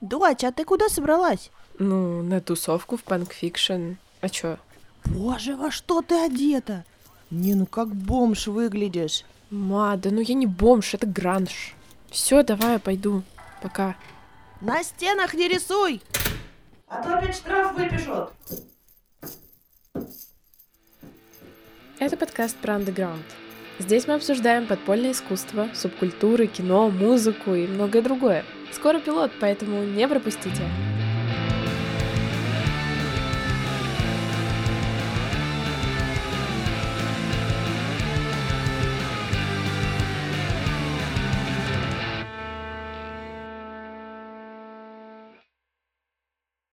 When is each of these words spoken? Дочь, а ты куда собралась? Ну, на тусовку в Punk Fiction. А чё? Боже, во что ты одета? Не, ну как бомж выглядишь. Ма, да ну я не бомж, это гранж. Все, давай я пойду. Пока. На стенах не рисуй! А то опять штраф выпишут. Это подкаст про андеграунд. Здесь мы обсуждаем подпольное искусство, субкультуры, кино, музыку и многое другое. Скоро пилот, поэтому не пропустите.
Дочь, 0.00 0.44
а 0.44 0.52
ты 0.52 0.64
куда 0.64 0.88
собралась? 0.88 1.50
Ну, 1.78 2.22
на 2.22 2.40
тусовку 2.40 2.96
в 2.96 3.04
Punk 3.04 3.33
Fiction. 3.33 3.92
А 4.20 4.28
чё? 4.28 4.56
Боже, 5.04 5.56
во 5.56 5.70
что 5.70 6.00
ты 6.00 6.14
одета? 6.14 6.84
Не, 7.30 7.54
ну 7.54 7.66
как 7.66 7.88
бомж 7.94 8.46
выглядишь. 8.46 9.24
Ма, 9.50 9.96
да 9.96 10.10
ну 10.10 10.20
я 10.20 10.34
не 10.34 10.46
бомж, 10.46 10.94
это 10.94 11.06
гранж. 11.06 11.74
Все, 12.10 12.42
давай 12.42 12.74
я 12.74 12.78
пойду. 12.78 13.22
Пока. 13.62 13.96
На 14.60 14.82
стенах 14.82 15.34
не 15.34 15.48
рисуй! 15.48 16.02
А 16.88 17.02
то 17.02 17.18
опять 17.18 17.36
штраф 17.36 17.74
выпишут. 17.74 18.30
Это 21.98 22.16
подкаст 22.16 22.56
про 22.56 22.76
андеграунд. 22.76 23.24
Здесь 23.80 24.06
мы 24.06 24.14
обсуждаем 24.14 24.66
подпольное 24.66 25.12
искусство, 25.12 25.68
субкультуры, 25.72 26.46
кино, 26.46 26.90
музыку 26.90 27.54
и 27.54 27.66
многое 27.66 28.02
другое. 28.02 28.44
Скоро 28.72 29.00
пилот, 29.00 29.32
поэтому 29.40 29.82
не 29.82 30.06
пропустите. 30.06 30.62